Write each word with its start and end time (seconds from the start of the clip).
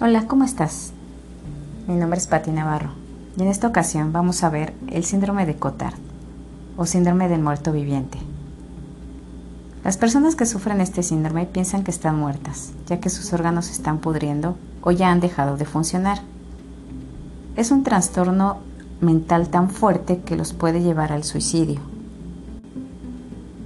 Hola, 0.00 0.28
¿cómo 0.28 0.44
estás? 0.44 0.92
Mi 1.88 1.96
nombre 1.96 2.20
es 2.20 2.28
Patti 2.28 2.52
Navarro 2.52 2.90
y 3.36 3.42
en 3.42 3.48
esta 3.48 3.66
ocasión 3.66 4.12
vamos 4.12 4.44
a 4.44 4.48
ver 4.48 4.72
el 4.86 5.02
síndrome 5.02 5.44
de 5.44 5.56
Cotard 5.56 5.96
o 6.76 6.86
síndrome 6.86 7.28
del 7.28 7.42
muerto 7.42 7.72
viviente. 7.72 8.16
Las 9.82 9.96
personas 9.96 10.36
que 10.36 10.46
sufren 10.46 10.80
este 10.80 11.02
síndrome 11.02 11.46
piensan 11.46 11.82
que 11.82 11.90
están 11.90 12.16
muertas, 12.16 12.74
ya 12.86 13.00
que 13.00 13.10
sus 13.10 13.32
órganos 13.32 13.70
están 13.70 13.98
pudriendo 13.98 14.56
o 14.82 14.92
ya 14.92 15.10
han 15.10 15.18
dejado 15.18 15.56
de 15.56 15.64
funcionar. 15.64 16.20
Es 17.56 17.72
un 17.72 17.82
trastorno 17.82 18.58
mental 19.00 19.48
tan 19.48 19.68
fuerte 19.68 20.20
que 20.20 20.36
los 20.36 20.52
puede 20.52 20.80
llevar 20.80 21.10
al 21.10 21.24
suicidio. 21.24 21.80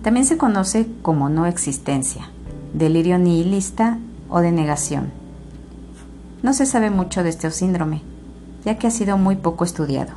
También 0.02 0.24
se 0.24 0.38
conoce 0.38 0.88
como 1.02 1.28
no 1.28 1.44
existencia, 1.44 2.30
delirio 2.72 3.18
nihilista 3.18 3.98
o 4.30 4.40
de 4.40 4.50
negación. 4.50 5.21
No 6.42 6.52
se 6.52 6.66
sabe 6.66 6.90
mucho 6.90 7.22
de 7.22 7.28
este 7.28 7.50
síndrome, 7.52 8.02
ya 8.64 8.76
que 8.76 8.88
ha 8.88 8.90
sido 8.90 9.16
muy 9.16 9.36
poco 9.36 9.64
estudiado. 9.64 10.12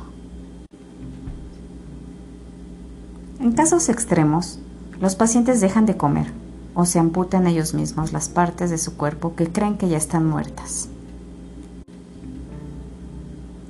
En 3.38 3.52
casos 3.52 3.88
extremos, 3.88 4.58
los 5.00 5.14
pacientes 5.14 5.60
dejan 5.60 5.86
de 5.86 5.96
comer 5.96 6.32
o 6.74 6.84
se 6.84 6.98
amputan 6.98 7.46
ellos 7.46 7.74
mismos 7.74 8.12
las 8.12 8.28
partes 8.28 8.70
de 8.70 8.78
su 8.78 8.96
cuerpo 8.96 9.36
que 9.36 9.46
creen 9.46 9.78
que 9.78 9.88
ya 9.88 9.96
están 9.96 10.26
muertas. 10.28 10.88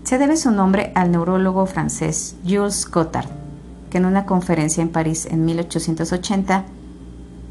Se 0.05 0.19
debe 0.19 0.37
su 0.37 0.51
nombre 0.51 0.93
al 0.95 1.11
neurólogo 1.11 1.67
francés 1.67 2.37
Jules 2.47 2.87
Cotard, 2.87 3.29
que 3.91 3.99
en 3.99 4.07
una 4.07 4.25
conferencia 4.25 4.83
en 4.83 4.89
París 4.89 5.27
en 5.31 5.45
1880 5.45 6.65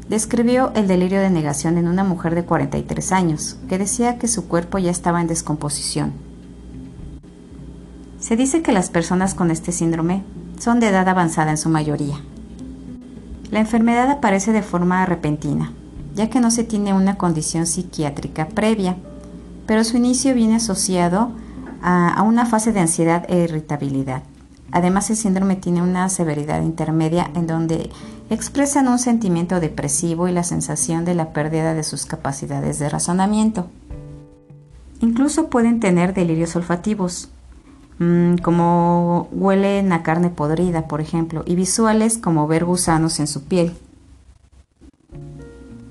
describió 0.08 0.72
el 0.74 0.86
delirio 0.86 1.20
de 1.20 1.30
negación 1.30 1.78
en 1.78 1.88
una 1.88 2.04
mujer 2.04 2.34
de 2.34 2.44
43 2.44 3.12
años, 3.12 3.56
que 3.68 3.78
decía 3.78 4.18
que 4.18 4.28
su 4.28 4.46
cuerpo 4.46 4.78
ya 4.78 4.90
estaba 4.90 5.20
en 5.20 5.26
descomposición. 5.26 6.12
Se 8.20 8.36
dice 8.36 8.62
que 8.62 8.72
las 8.72 8.90
personas 8.90 9.34
con 9.34 9.50
este 9.50 9.72
síndrome 9.72 10.22
son 10.58 10.80
de 10.80 10.88
edad 10.88 11.08
avanzada 11.08 11.50
en 11.50 11.58
su 11.58 11.68
mayoría. 11.68 12.16
La 13.50 13.60
enfermedad 13.60 14.10
aparece 14.10 14.52
de 14.52 14.62
forma 14.62 15.06
repentina, 15.06 15.72
ya 16.14 16.30
que 16.30 16.40
no 16.40 16.50
se 16.50 16.64
tiene 16.64 16.92
una 16.92 17.16
condición 17.16 17.66
psiquiátrica 17.66 18.48
previa, 18.48 18.96
pero 19.66 19.84
su 19.84 19.96
inicio 19.96 20.34
viene 20.34 20.56
asociado 20.56 21.30
a, 21.82 22.22
una 22.22 22.46
fase 22.46 22.72
de 22.72 22.80
ansiedad 22.80 23.24
e 23.28 23.44
irritabilidad. 23.44 24.22
Además, 24.72 25.10
el 25.10 25.16
síndrome 25.16 25.56
tiene 25.56 25.82
una 25.82 26.08
severidad 26.08 26.62
intermedia 26.62 27.30
en 27.34 27.46
donde 27.46 27.90
expresan 28.30 28.88
un 28.88 28.98
sentimiento 28.98 29.60
depresivo 29.60 30.28
y 30.28 30.32
la 30.32 30.42
sensación 30.42 31.04
de 31.04 31.14
la 31.14 31.32
pérdida 31.32 31.74
de 31.74 31.82
sus 31.82 32.06
capacidades 32.06 32.78
de 32.78 32.88
razonamiento. 32.88 33.66
Incluso 35.00 35.48
pueden 35.48 35.78
tener 35.78 36.14
delirios 36.14 36.56
olfativos, 36.56 37.28
mm, 37.98 38.36
como 38.38 39.28
huelen 39.30 39.92
a 39.92 40.02
carne 40.02 40.30
podrida, 40.30 40.88
por 40.88 41.00
ejemplo, 41.00 41.42
y 41.46 41.54
visuales 41.54 42.18
como 42.18 42.46
ver 42.46 42.64
gusanos 42.64 43.20
en 43.20 43.26
su 43.26 43.44
piel. 43.44 43.76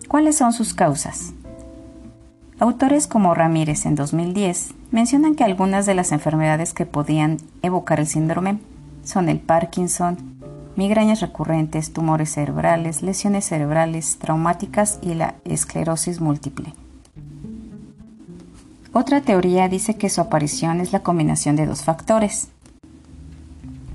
¿Cuáles 0.08 0.38
son 0.38 0.54
sus 0.54 0.74
causas? 0.74 1.34
Autores 2.58 3.08
como 3.08 3.34
Ramírez 3.34 3.86
en 3.86 3.96
2010 3.96 4.70
mencionan 4.92 5.36
que 5.36 5.44
algunas 5.44 5.86
de 5.86 5.94
las 5.94 6.14
enfermedades 6.14 6.74
que 6.74 6.86
podían 6.86 7.38
evocar 7.62 8.00
el 8.00 8.08
síndrome 8.08 8.60
son 9.04 9.28
el 9.28 9.40
Parkinson, 9.40 10.18
migrañas 10.78 11.20
recurrentes, 11.20 11.92
tumores 11.92 12.32
cerebrales, 12.32 13.02
lesiones 13.02 13.44
cerebrales 13.44 14.18
traumáticas 14.20 15.00
y 15.02 15.16
la 15.16 15.36
esclerosis 15.44 16.22
múltiple. 16.22 16.74
Otra 18.94 19.20
teoría 19.20 19.68
dice 19.68 19.98
que 19.98 20.10
su 20.10 20.22
aparición 20.22 20.80
es 20.80 20.94
la 20.94 21.04
combinación 21.04 21.58
de 21.58 21.66
dos 21.66 21.84
factores. 21.84 22.48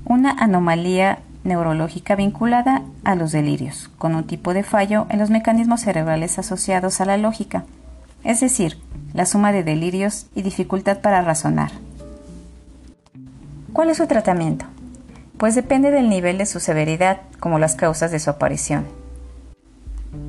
Una 0.05 0.33
anomalía 0.33 1.17
neurológica 1.43 2.15
vinculada 2.15 2.83
a 3.03 3.15
los 3.15 3.31
delirios, 3.31 3.89
con 3.97 4.13
un 4.13 4.25
tipo 4.25 4.53
de 4.53 4.61
fallo 4.61 5.07
en 5.09 5.17
los 5.17 5.31
mecanismos 5.31 5.81
cerebrales 5.81 6.37
asociados 6.37 7.01
a 7.01 7.05
la 7.05 7.17
lógica, 7.17 7.65
es 8.23 8.39
decir, 8.39 8.77
la 9.13 9.25
suma 9.25 9.51
de 9.51 9.63
delirios 9.63 10.27
y 10.35 10.41
dificultad 10.41 10.99
para 10.99 11.21
razonar. 11.21 11.71
¿Cuál 13.73 13.89
es 13.89 13.97
su 13.97 14.07
tratamiento? 14.07 14.65
Pues 15.37 15.55
depende 15.55 15.91
del 15.91 16.09
nivel 16.09 16.37
de 16.37 16.45
su 16.45 16.59
severidad, 16.59 17.21
como 17.39 17.57
las 17.57 17.75
causas 17.75 18.11
de 18.11 18.19
su 18.19 18.29
aparición. 18.29 18.85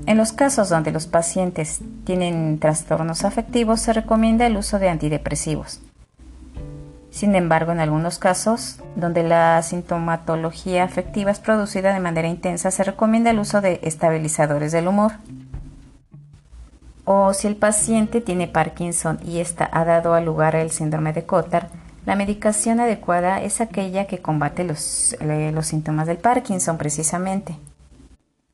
En 0.07 0.17
los 0.17 0.33
casos 0.33 0.69
donde 0.69 0.93
los 0.93 1.07
pacientes 1.07 1.81
tienen 2.05 2.59
trastornos 2.59 3.25
afectivos 3.25 3.81
se 3.81 3.93
recomienda 3.93 4.47
el 4.47 4.57
uso 4.57 4.79
de 4.79 4.89
antidepresivos. 4.89 5.81
Sin 7.11 7.35
embargo, 7.35 7.73
en 7.73 7.81
algunos 7.81 8.19
casos 8.19 8.79
donde 8.97 9.23
la 9.23 9.61
sintomatología 9.63 10.83
afectiva 10.83 11.31
es 11.31 11.41
producida 11.41 11.93
de 11.93 12.01
manera 12.01 12.27
intensa, 12.27 12.71
se 12.71 12.85
recomienda 12.85 13.31
el 13.31 13.39
uso 13.39 13.61
de 13.61 13.81
estabilizadores 13.83 14.73
del 14.73 14.89
humor. 14.89 15.13
O 17.05 17.35
si 17.35 17.49
el 17.49 17.57
paciente 17.57 18.21
tiene 18.21 18.47
Parkinson 18.47 19.19
y 19.25 19.39
esta 19.39 19.69
ha 19.73 19.85
dado 19.85 20.19
lugar 20.21 20.55
al 20.55 20.71
síndrome 20.71 21.13
de 21.13 21.25
Cotard, 21.25 21.69
la 22.07 22.17
medicación 22.17 22.81
adecuada 22.81 23.43
es 23.43 23.61
aquella 23.61 24.07
que 24.07 24.19
combate 24.19 24.65
los, 24.65 25.17
los 25.21 25.67
síntomas 25.67 26.07
del 26.07 26.19
Parkinson 26.19 26.79
precisamente. 26.79 27.57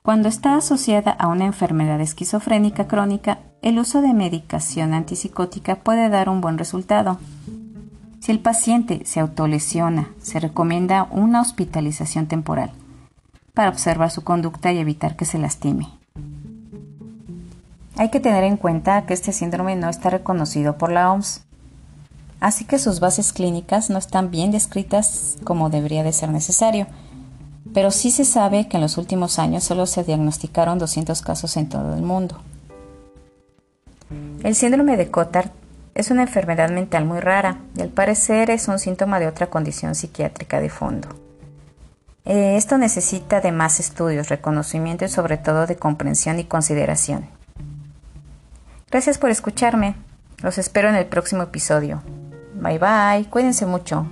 Cuando 0.02 0.28
está 0.28 0.56
asociada 0.56 1.10
a 1.10 1.28
una 1.28 1.44
enfermedad 1.44 2.00
esquizofrénica 2.00 2.86
crónica, 2.86 3.38
el 3.60 3.78
uso 3.78 4.00
de 4.00 4.14
medicación 4.14 4.94
antipsicótica 4.94 5.76
puede 5.76 6.08
dar 6.08 6.28
un 6.28 6.40
buen 6.40 6.56
resultado. 6.56 7.18
Si 8.20 8.32
el 8.32 8.40
paciente 8.40 9.02
se 9.04 9.20
autolesiona, 9.20 10.10
se 10.18 10.40
recomienda 10.40 11.08
una 11.10 11.40
hospitalización 11.40 12.26
temporal 12.26 12.72
para 13.54 13.70
observar 13.70 14.10
su 14.10 14.24
conducta 14.24 14.72
y 14.72 14.78
evitar 14.78 15.16
que 15.16 15.24
se 15.24 15.38
lastime. 15.38 15.97
Hay 17.98 18.10
que 18.10 18.20
tener 18.20 18.44
en 18.44 18.56
cuenta 18.56 19.04
que 19.06 19.12
este 19.12 19.32
síndrome 19.32 19.74
no 19.74 19.88
está 19.88 20.08
reconocido 20.08 20.78
por 20.78 20.92
la 20.92 21.10
OMS, 21.10 21.42
así 22.38 22.64
que 22.64 22.78
sus 22.78 23.00
bases 23.00 23.32
clínicas 23.32 23.90
no 23.90 23.98
están 23.98 24.30
bien 24.30 24.52
descritas 24.52 25.36
como 25.42 25.68
debería 25.68 26.04
de 26.04 26.12
ser 26.12 26.30
necesario, 26.30 26.86
pero 27.74 27.90
sí 27.90 28.12
se 28.12 28.24
sabe 28.24 28.68
que 28.68 28.76
en 28.76 28.82
los 28.82 28.98
últimos 28.98 29.40
años 29.40 29.64
solo 29.64 29.84
se 29.86 30.04
diagnosticaron 30.04 30.78
200 30.78 31.20
casos 31.22 31.56
en 31.56 31.68
todo 31.68 31.96
el 31.96 32.02
mundo. 32.02 32.38
El 34.44 34.54
síndrome 34.54 34.96
de 34.96 35.10
Cotard 35.10 35.50
es 35.96 36.12
una 36.12 36.22
enfermedad 36.22 36.70
mental 36.70 37.04
muy 37.04 37.18
rara 37.18 37.58
y 37.76 37.80
al 37.80 37.88
parecer 37.88 38.50
es 38.50 38.68
un 38.68 38.78
síntoma 38.78 39.18
de 39.18 39.26
otra 39.26 39.48
condición 39.48 39.96
psiquiátrica 39.96 40.60
de 40.60 40.70
fondo. 40.70 41.08
Eh, 42.24 42.56
esto 42.56 42.78
necesita 42.78 43.40
de 43.40 43.50
más 43.50 43.80
estudios, 43.80 44.28
reconocimiento 44.28 45.04
y 45.04 45.08
sobre 45.08 45.36
todo 45.36 45.66
de 45.66 45.74
comprensión 45.74 46.38
y 46.38 46.44
consideración. 46.44 47.37
Gracias 48.90 49.18
por 49.18 49.30
escucharme. 49.30 49.94
Los 50.42 50.58
espero 50.58 50.88
en 50.88 50.94
el 50.94 51.06
próximo 51.06 51.42
episodio. 51.42 52.02
Bye 52.54 52.78
bye. 52.78 53.30
Cuídense 53.30 53.66
mucho. 53.66 54.06